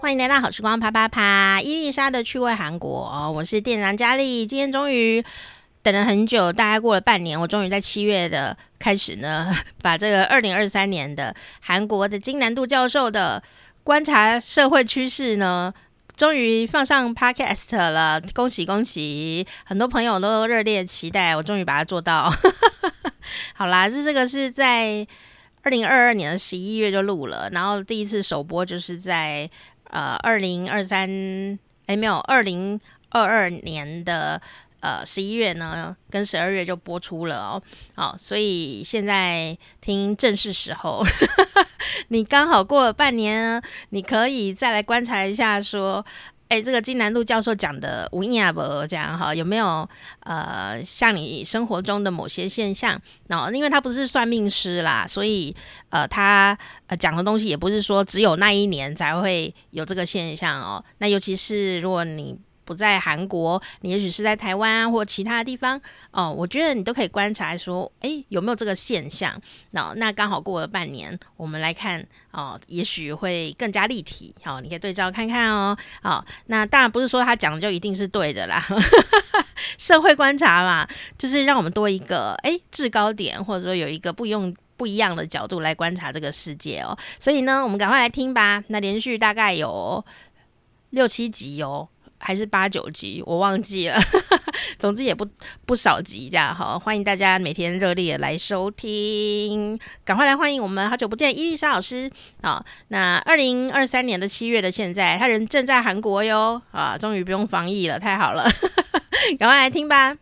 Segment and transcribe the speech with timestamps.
[0.00, 4.46] 欢迎来到好时光啪啪啪，伊丽莎的趣味韩国，我是店长佳丽。
[4.46, 5.24] 今天终于
[5.82, 13.42] 等了很久，大概过了半年，我终于在七月的开始呢， 把这个二零二三年的韩国的金南度教授的
[13.82, 15.72] 观察社会趋势呢，
[16.16, 18.20] 终于放上 Podcast 了。
[18.34, 19.46] 恭喜恭喜！
[19.64, 22.30] 很多朋友都热烈期待，我终于把它做到。
[23.54, 25.06] 好啦，是这个是在
[25.64, 29.50] 二零二二年的十一月就录了，然后第一次首播就是在。
[29.90, 31.08] 呃，二零二三，
[31.86, 34.40] 哎，没有，二零二二年的
[34.80, 37.62] 呃十一月呢，跟十二月就播出了哦。
[37.94, 41.04] 好，所以现在听正是时候，
[42.08, 46.04] 你刚好过了半年，你可以再来观察一下，说。
[46.62, 49.88] 这个金南路教授讲的无印啊不这样哈，有没有
[50.20, 53.00] 呃像你生活中的某些现象？
[53.28, 55.54] 哦，因为他不是算命师啦，所以
[55.90, 60.84] 呃他呃讲的东西也不是说只有那一年才会有这个现象哦。
[60.98, 62.36] 那尤其是如果你。
[62.64, 65.80] 不在韩国，你也许是在台湾或其他地方
[66.10, 66.32] 哦。
[66.32, 69.40] 我觉得你都可以观察说，诶，有没有这个现象？
[69.70, 74.34] 那那刚好过了半年，我们来看哦，也许会更加立体。
[74.42, 75.76] 好，你可以对照看看哦。
[76.02, 78.64] 好，那当然不是说他讲的就一定是对的啦。
[79.78, 80.88] 社会观察嘛，
[81.18, 86.96] 就是让我们多一个诶制高点，或者说有一个不用不一样的角度来观察这个世界哦。
[87.18, 88.62] 所以呢，我们赶快来听吧。
[88.68, 90.04] 那连续大概有
[90.90, 91.88] 六七集哦。
[92.26, 94.00] 还是八九集，我忘记了。
[94.78, 95.28] 总之也不
[95.66, 102.10] 不少集，这样好，欢迎大家每天热烈来收听，赶快来欢迎我们好久不见伊丽莎老师。
[102.40, 106.60] 好，那二零二三年的七月的现在，他人正在韩国哟。
[106.70, 108.50] 啊，终于不用防疫了，太好了，
[109.38, 110.16] 赶快来听吧。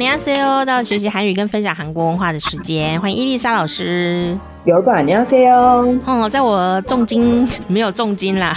[0.00, 4.36] 안녕하세요，到学习韩语跟分享韩国文化的时间，欢迎伊丽莎老师。
[4.63, 5.99] 有伴，你好，Cyo。
[6.05, 8.55] 哦，在我重金没有重金啦，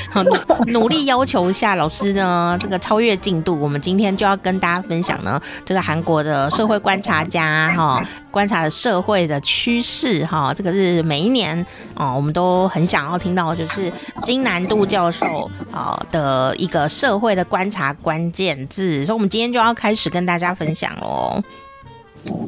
[0.68, 11.54] 努力要求下，老师呢这个超越进度，我们今天就要跟大家分享呢，这个韩国的社会观察家哈，观察的社会的趋势哈，这个是每一年
[11.92, 21.42] 啊，我们都很想要听到，就是金南度教授啊的一个社会的观察关键字，所以，我们今天就要开始跟大家分享喽。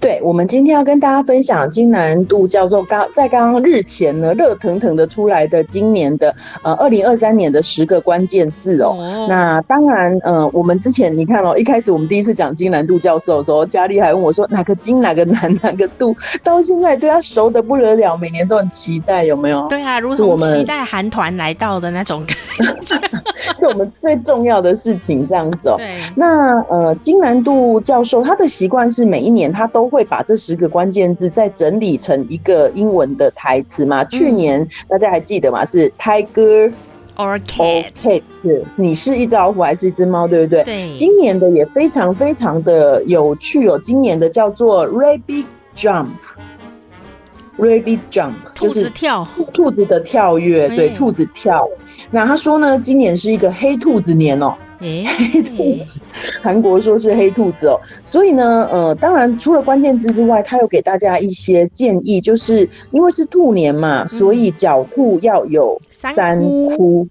[0.00, 8.96] 对，我们今天要跟大家分享金南度教授刚在刚刚日前呢热腾腾的出来的今年的呃二零二三年的十个关键字哦。
[8.98, 19.66] 哦那当然呃我们之前你看哦，一开始我们第一次讲金南度教授的时候，佳丽还问我说哪个金哪个南哪个度， 到现在对他熟得不得了，每年都很期待，有没有？
[19.68, 22.36] 对啊，如同期待韩团来到的那种感
[22.84, 22.94] 觉，
[23.58, 25.74] 是我们最重要的事情这样子哦。
[25.76, 29.65] 对，那呃金南度教授他的习惯是每一年他。
[29.66, 34.02] 都会把这十个关键字再整理成一个英文的台词嘛？
[34.02, 35.64] 嗯、去年大家还记得吗？
[35.64, 36.72] 是 Tiger
[37.16, 38.22] or cat？
[38.42, 40.28] 是，你是一只老虎还是一只猫？
[40.28, 40.62] 对不对？
[40.64, 40.94] 对。
[40.96, 43.80] 今年的也非常非常的有趣哦。
[43.82, 51.66] 今年的叫做 Rabbit Jump，Rabbit Jump，兔子跳，兔子的跳跃，对，兔子跳。
[52.10, 54.54] 那他说呢，今年是一个黑兔子年哦。
[54.80, 56.00] 欸、黑兔子，
[56.42, 66.40] 韩国说是黑兔子哦，所以呢，呃，当然除了关键字之外，他有给大家一些建议，就是因为是兔年嘛，嗯、所以脚兔要有三
[66.76, 67.06] 窟。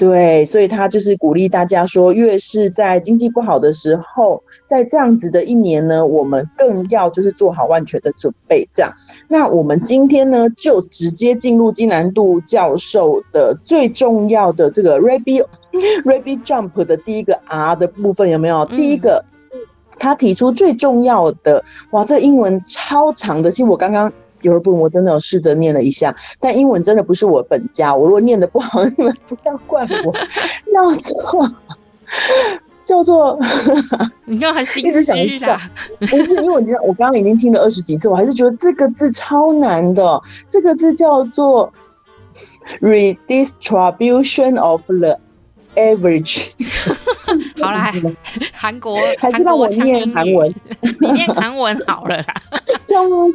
[0.00, 8.66] 对，所以他就是鼓励大家说，越是在经济不好的时候，在这样子的一年呢，我们更要就是做好万全的准备。
[8.72, 8.90] 这样，
[9.28, 15.44] 那我们今天呢，就直接进入金南度教授的最重要的这个 Rabbit
[16.06, 18.64] Rabbit Jump 的第一个 R 的部分，有没有？
[18.64, 19.22] 第一个，
[19.98, 24.10] 他提出最重要的，哇，这英文超长的，其实我刚刚。
[24.42, 30.14] 有一部分我真的有试着念了一下，但英文真的不是我本家，我如果念的不好，你们不要怪我。
[30.72, 31.50] 叫 做
[32.84, 33.38] 叫做，
[34.26, 35.60] 你看还心一直想一下，
[36.00, 40.20] 不是因为我觉得我刚刚已经听了二十几次，我还是觉得这个字超难的。
[40.48, 41.72] 这个字叫做
[42.80, 45.18] redistribution of the
[45.76, 46.50] average。
[47.60, 47.92] 好啦，
[48.52, 50.52] 韩国还是让我念韩文，
[51.00, 52.24] 你念韩文好了。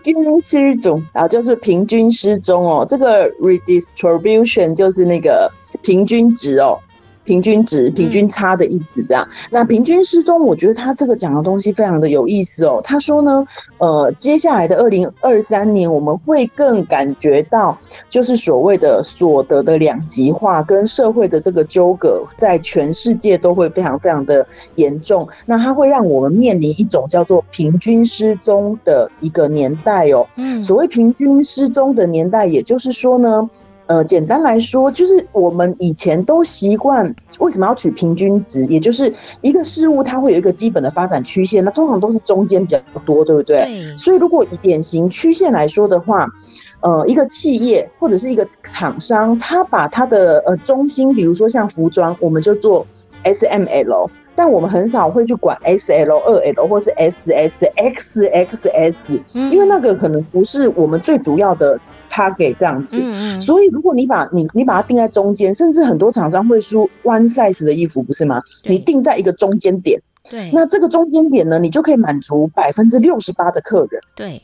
[0.03, 2.85] 平均失踪啊，就是平均失踪哦。
[2.87, 5.51] 这个 redistribution 就是那个
[5.81, 6.77] 平均值哦。
[7.25, 9.27] 平均值、平均差的意思，这样。
[9.29, 12.79] 嗯、那平均失踪，我觉得他这个讲的东西非常的有意思哦。
[12.83, 13.45] 他说呢，
[13.79, 17.77] 呃，接下来的二零二三年，我们会更感觉到，
[18.09, 24.45] 就是所谓的所得的两极化跟社会的这个纠葛，在全世界都会非常非常的
[24.75, 25.27] 严重。
[25.45, 30.25] 那它会让我们面临一种叫做平均失踪的一个年代哦。
[30.37, 33.49] 嗯，所谓平均失踪的年代，也就是说呢。
[33.87, 43.65] 呃，简单来说，就是我们以前都习惯为什么要取平均值，也就是一个事物它会有一个基本的发展曲线，那通常都是中间比较多，对不对？
[43.65, 43.97] 对。
[43.97, 46.27] 所以如果以典型曲线来说的话，
[46.81, 52.85] 呃，一个企业或者是一个厂商，他把他的呃中心，比如说像服装，我们就做
[53.23, 61.79] S M L，但我们很少会去管 S L、二 L 或是 S S、X X S，因为那个可能不是我们最主要的。
[62.07, 68.41] target 这样子，嗯嗯，所以如果你把你你把它定在中间，甚至很多厂商会说 one size 的衣服不是吗？
[68.63, 74.41] 你定在一个中间点，对，那这个中间点呢，你就可以满足百分之六十八的客人，对，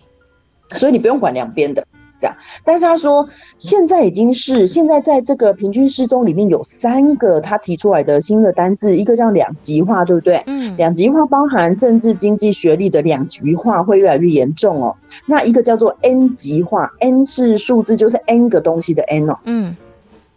[0.72, 1.82] 所以你不用管两边的。
[2.22, 3.28] 这样，但是他说
[3.58, 10.42] 现在已经是现在在这个平均失踪里面有三个他提出来的新的单字，一个叫两极化，对不对？
[10.46, 14.96] 嗯，两极化包含政治、经济、学历的两极化会越来越严重哦。
[15.26, 19.38] 那一个叫做 N 极化，N 是数字，就是 N 个东西的 N 哦。
[19.46, 19.76] 嗯。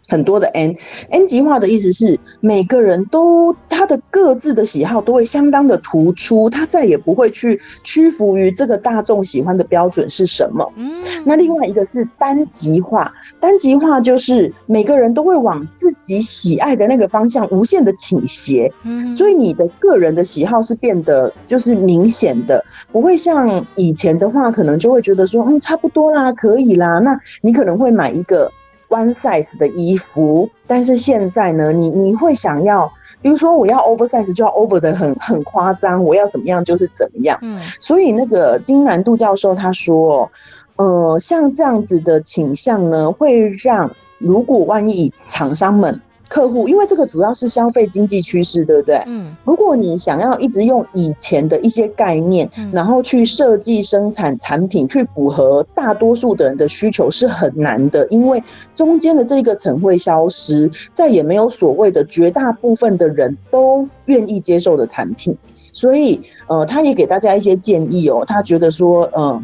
[0.07, 10.71] 很多的 N，N 极化的意思是每个人都他的各自的喜好都会相当的突出，他再也不会去屈服于这个大众喜欢的标准是什么。
[10.75, 18.71] 嗯，那另外一个是单极化，单极化就是每个人都会往自己喜爱的那个方向无限的倾斜。
[18.83, 28.51] 嗯，所以你的个人的喜好是变得就是明显的，不会像以前的话，可能就会觉得说，嗯，差不多啦，可以啦，那你可能会买一个。
[28.89, 32.91] One size 的衣服，但是现在呢，你你会想要，
[33.21, 37.37] 比如说我要 oversize 就要 over 的很很夸张，我要怎么样就是怎么样。
[37.41, 40.29] 嗯，所以那个金南度教授他说，
[40.75, 45.99] 呃，像这样子的倾向呢，会让如果万一厂商们。
[46.35, 49.01] 客户，因为这个主要是消费经济趋势，对不对？
[49.05, 58.43] 嗯，如果你想要一直用以前的一些概念，嗯、然后去设计生产产品，去符合大多数的人的需求是很难的，因为
[58.73, 65.33] 中间的这个层会消失，再也没有所谓的绝大部分的人都愿意接受的产品。
[65.71, 69.41] 所以，呃，他也给大家一些建议哦，他觉得说，嗯、呃。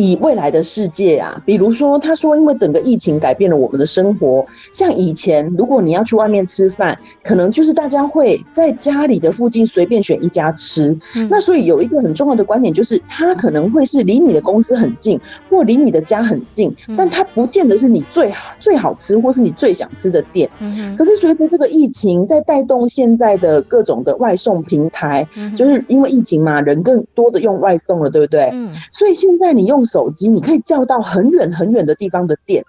[0.00, 10.96] 以未来的世界啊，比如说，他说，因为整个疫情改变了我们的生活，像以前，如果你要去外面吃饭，可能就是大家会在家里的附近随便选一家吃。
[11.14, 15.20] 嗯、那所以有一个很重要的观点，就是它可能会是离你的公司很近，
[15.50, 20.48] 或离你的家很近，但它不见得是你最好最好吃，或是你最想吃的店。
[20.60, 28.48] 嗯、可是随着这个疫情在带动现在的各种的外送平台，嗯、就是因为疫情嘛，人更多的用外送了，对不对？
[28.54, 29.84] 嗯、所以现在你用。
[29.90, 32.64] 手机你可以叫到很远很远的地方的店，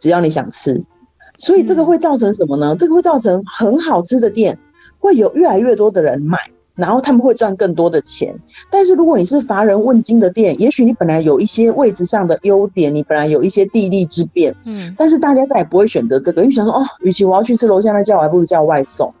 [0.00, 0.82] 只要你想吃，
[1.38, 2.74] 所以这个会造成什么呢？
[2.78, 4.58] 这个会造成很好吃的店
[4.98, 6.38] 会有越来越多的人买，
[6.74, 8.34] 然后他们会赚更多的钱。
[8.70, 19.12] 但是如果你是乏人问津的店，也许你本来有一些位置上的优点，你本来有一些地利之便，嗯，但是大家再也不会选择这个，因为想说哦，与其我要去吃楼下那家，我还不如叫外送。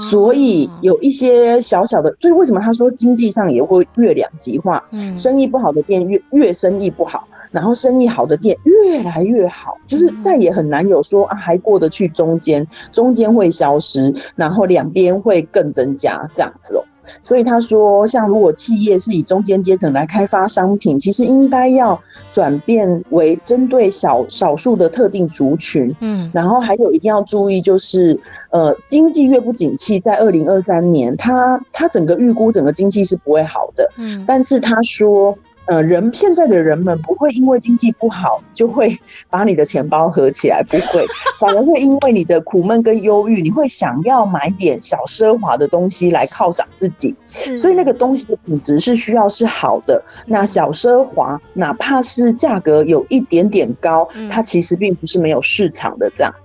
[0.00, 4.82] 所以有一些小小的，所以为什么他说经济上也会越两极化？
[4.92, 16.84] 嗯，生意不好的店越越生意不好，然后生意好的店越来越好，就是再也很难有说啊还过得去中间，中间会消失，然后两边会更增加这样子哦。
[17.24, 22.00] 所以他说，像如果企业是以中间阶层来开发商品，其实应该要
[22.32, 25.94] 转变为针对少少数的特定族群。
[26.00, 28.18] 嗯，然后还有一定要注意，就是
[28.50, 33.90] 呃，经济越不景气，在二零二三年，他他整个预估整个经济是不会好的。
[33.96, 35.36] 嗯，但是他说。
[35.66, 38.98] 呃，人现在的人们不会因为经济不好就会
[39.30, 41.06] 把你的钱包合起来，不会，
[41.38, 47.14] 反而会因为你的苦闷跟忧郁，你会想要买点小奢华的东西来犒赏自己。
[47.56, 50.02] 所以那个东西的品质是需要是好的。
[50.26, 56.41] 那小奢华，哪怕是价格有一点点高，它其实并不是没有市场的这样子。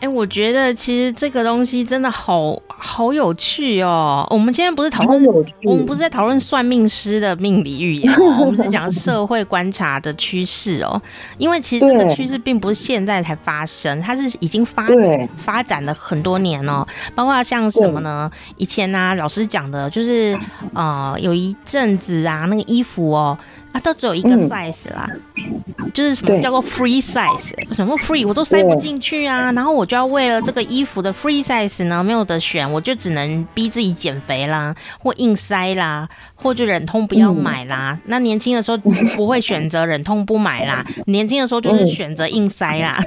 [0.00, 4.24] 哎、欸，我觉得其实这个东西真的好好有趣哦。
[4.30, 5.24] 我们今天不是讨论，
[5.64, 11.02] 我们不是在讨论算命师的命理预言，我们是讲社 会观察的趋势哦。
[11.36, 16.86] 因为其实这个趋势并不是现在才发生，它是已经发展发展了很多年哦。
[17.16, 18.30] 包括像什么呢？
[18.56, 20.38] 以前呢、啊，老师讲的就是
[20.74, 23.36] 呃，有一阵子啊，那个衣服哦。
[23.72, 27.74] 啊，都只有一个 size 啦，嗯、就是什么叫做 free size？
[27.74, 37.92] 什么 free 我都塞不进去啊，然后我就要为了这个衣服的 free size 呢，没有得选，我就只能逼自己减肥啦，或硬塞啦，或就忍痛不要买啦。
[37.92, 38.78] 嗯、那年轻的时候
[39.14, 42.98] 不会选择忍痛不买啦， 年轻的时候就是选择硬塞啦。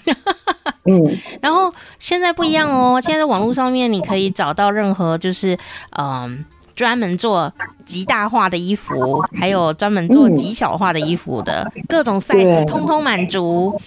[0.86, 5.58] 嗯，然后现在不一样哦，现在在网络上面你可以找到任何就是
[5.98, 6.46] 嗯。
[6.82, 7.54] 专门做
[7.86, 13.80] 极大化的衣服，还有专门做极小化的衣服的、嗯、各种 size，通通满足。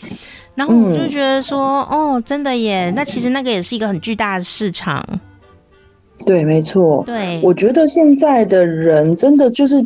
[0.55, 2.93] 然后我就觉得说，嗯、哦，真的耶！
[2.95, 5.05] 那其实那个也是一个很巨大的市场。
[6.25, 7.03] 对，没错。
[7.05, 9.85] 对，我觉得现在的人真的就是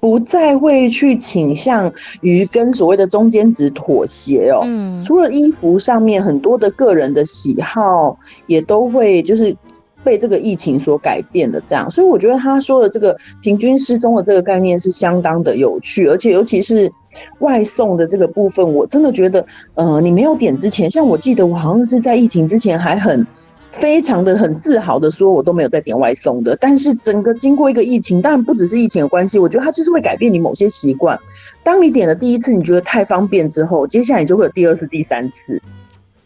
[0.00, 4.62] 不再会去倾向于跟所谓的中间值妥协哦。
[4.64, 5.00] 嗯。
[5.04, 9.56] 除了衣服上面很多的个人的喜好，也都会就是。
[10.04, 16.92] 被这个疫情所改变的这样，所以我觉得他说的这个平均失踪的这个概念是相当的有趣，而且尤其是
[17.38, 19.44] 外送的这个部分，我真的觉得，
[19.74, 23.26] 呃，你没有点之前，像我记得我好像是在疫情之前还很
[23.72, 31.18] 非常的很自豪的说，我都没有在点外送的，但是整个经过一个疫情，当然不只是疫情的关系，我觉得它就是会改变你某些习惯。
[31.62, 35.60] 当你点了第一次，你觉得太方便之后，接下来你就会有第二次、第三次。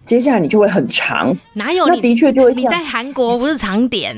[0.09, 1.87] 接下来你就会很长，哪有？
[1.87, 2.55] 那的确就会。
[2.55, 4.17] 你在韩国不是常点？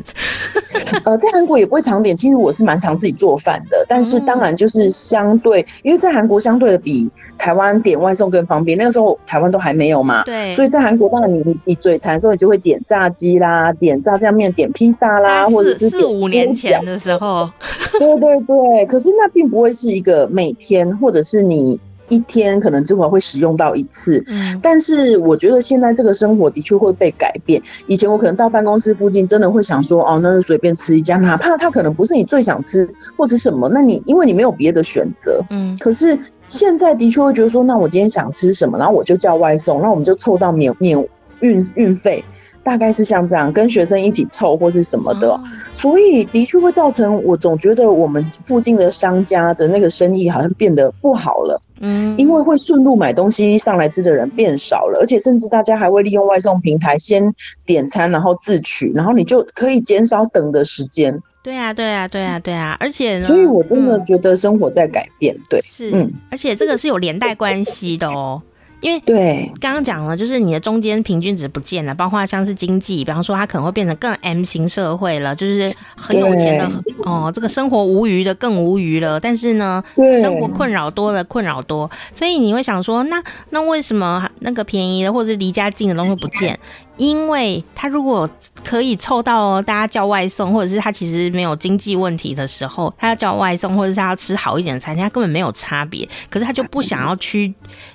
[1.03, 2.17] 呃，在韩国也不会常点。
[2.17, 8.79] 其实我是蛮常自己做饭的，但是当然就是相对，嗯、因为在韩国相对的比台湾点外送更方便。
[8.79, 10.53] 那个时候台湾都还没有嘛，对。
[10.53, 17.51] 所以在韩国，当然你你你嘴馋的时候，你就会点炸鸡啦，点炸酱面，点披萨啦，或者是四五年前的时候。
[17.99, 21.81] 对对对，可是那并不会是一个每天，或者是你。
[22.11, 27.63] 一天可能至少会使用到一次，嗯，但是我觉得现在这个生活的确会被改变。
[27.87, 32.87] 以前我可能到办公室附近，真的会想说，哦，那就随便吃一家，哪怕它可能不是你最想吃
[33.17, 41.09] 或者什么，那你因为你没有别的选择，嗯，可是现在的确会觉得说，那我今天想吃什么，然后我就叫外送，那我们就凑到免免
[41.41, 42.23] 运运费。
[42.71, 45.41] 大概是像这样，跟学生一起凑或是什么的，哦，
[45.75, 51.61] 所以的确会造成我总觉得我们附近的商家的那个生意好像变得不好了。
[51.81, 57.35] 嗯，因为会顺路买东西上来吃的人变少了，而且甚至大家还会利用外送平台先
[57.67, 61.21] 点餐，然后自取，然后你就可以减少等的时间。
[61.43, 65.35] 对啊，对啊，对啊，对啊，而且呢，所以我真的觉得生活在改变。
[65.35, 68.41] 嗯、对，是，嗯，而且这个是有连带关系的哦。
[68.81, 76.71] 因为对刚刚讲了，就是你的中间平均值不见了，包括像是经济，比方说它可能会变成更 M 型社会了，就是很有钱的
[77.05, 79.21] 哦，这个生活无余的更无余了。
[79.21, 79.83] 但是呢，
[80.21, 86.59] 生活困扰多了，困扰多，所以你会想说，那那为什么那个便宜的或者是离家近的东西不见？
[87.01, 88.29] 因为他如果
[88.63, 96.07] 可以凑到大家叫外送，或者是他其实没有经济问题的时候，他要叫外送，或者是他要吃好一点的餐厅，他根本没有差别。
[96.29, 97.55] 可是他就不想要屈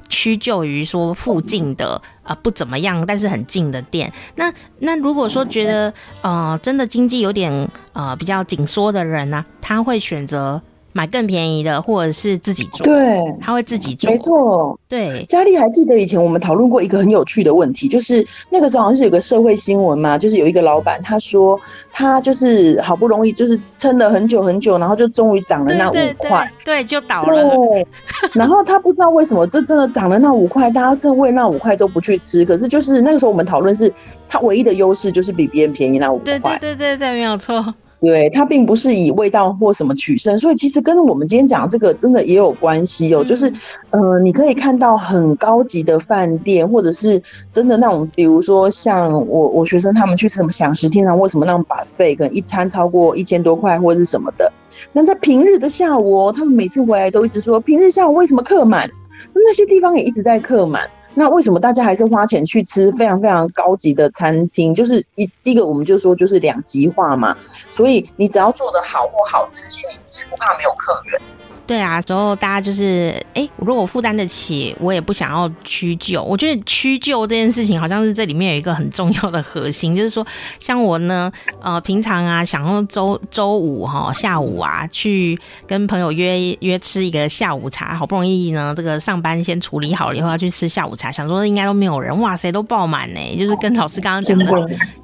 [0.09, 4.11] 屈就于说附近的啊、呃、不怎么样，但是很近的店。
[4.37, 5.93] 那那如果说觉得
[6.23, 10.59] 呃真的经济有点呃比较紧缩的人呢、啊，他会选择。
[10.97, 15.25] 买更便宜的，或者是自己做，对，他会自己做，没错，对。
[15.27, 21.59] 佳丽还记得以前我们讨论过一个很有趣的问题，就是那个时候好像是有个社会新闻嘛，就是有一个老板他说
[21.91, 27.43] 他就是好不容易就是撑了很久很久，然后就终于涨了那五块，对，就倒了。
[27.43, 27.87] 对，
[28.33, 33.91] 然后他不知道为什么这真的涨了那五块，大家真为那五块都不去吃，可是就是那个时候我们讨论是
[34.29, 37.75] 他唯一的优势就是比别人便宜那五块，对对对对对，没有错。
[38.05, 43.23] 对，它并不是以味道或什么取胜，所以其实跟我们今天讲这个真的也有关系哦。
[43.23, 43.51] 嗯、就是，
[43.89, 47.19] 呃，你可以看到很高级的饭店，或者是
[47.51, 54.51] 真的那种，比如说像我我学生他们去什么享食天堂，为什么那种 buffet 可能一餐超过一千多块或者是什么的？
[54.93, 58.87] 那在平日的下午哦，他们每次回来都一直说，平日下午为什么客满？
[59.33, 60.87] 那些地方也一直在客满。
[61.17, 64.75] 那为什么大家还是花钱去吃非常非常高级的餐厅？
[64.75, 67.35] 就是一第一个，我们就说就是两极化嘛。
[67.71, 71.21] 所以你只要做得好或好吃，其实你是不怕没有客源。
[71.67, 76.21] 对啊，之后大家就是，哎、欸，如果我负担得起，我也不想要屈就。
[76.21, 80.25] 我觉得屈就这件事情，好像是这里面有一个很重要的核心，就是说，
[80.59, 81.31] 像我呢，
[81.61, 94.45] 呃，平常啊，想要周周五哈下午啊，去跟朋友约约吃一个下午茶，好不容易呢，这个上班先处理好了以后要去吃下午茶，想说应该都没有人，哇塞，都爆满呢，就是跟老师刚刚讲的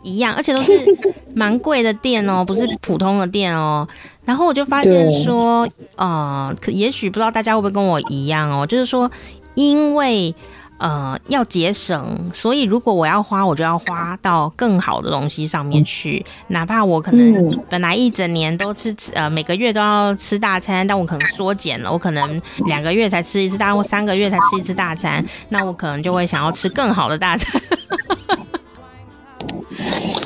[0.03, 0.71] 一样，而且都是
[1.35, 3.87] 蛮贵的店哦，不是普通的店哦。
[4.25, 9.09] 然后我就发现说，呃，可也许不知道大家会不会跟我一样哦，就是说，
[9.55, 10.33] 因为
[10.77, 27.61] 呃，要节省，所以如果我要花，我就要花到更好的东西上面去，哪怕我可能本来一整年都吃吃，呃，每个月都要吃大餐，但我可能缩减了，我可能两个月才吃一次大餐，或三个月才吃一次大餐，那我可能就会想要吃更好的大餐。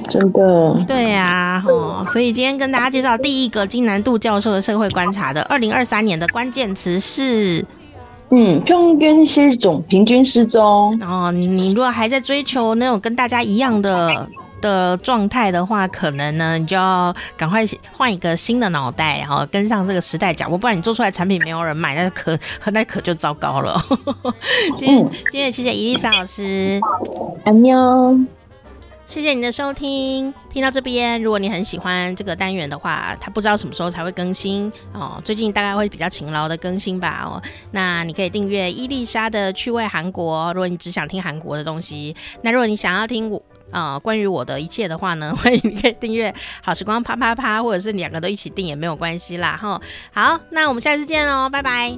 [0.08, 7.66] 真的，对呀，哦，所以今天跟大家介绍第一个金南度教授的社会观察的，二零二三年的关键词是，
[8.30, 10.98] 嗯，平均失踪，平均失踪。
[11.02, 14.28] 哦，你如果还在追求那种跟大家一样的
[14.62, 22.38] 的状态的话，可能呢，你就要赶快换一个新的脑袋，然后跟上这个时代脚步，不然你做出来产品没有人买，那可，
[22.72, 23.84] 那可就糟糕了。
[24.78, 24.88] 今
[25.32, 26.80] 今天谢谢伊丽莎老师，
[27.44, 28.16] 安喵。
[29.08, 35.22] 谢谢你的收听，听到这边，如果你很喜欢这个单元的话，它不知道什么时候才会更新哦。
[35.24, 37.42] 最近大概会比较勤劳的更新吧哦。
[37.72, 42.16] 那你可以订阅伊丽莎的趣味韩国，如果你只想听韩国的东西。
[42.42, 49.80] 那如果你想要听我呃关于我的一切的话呢， 欢迎你可以订阅好时光啪啪啪，或者是两个都一起订也没有关系啦哈。
[50.12, 51.98] 好，那我们下次见喽，拜拜。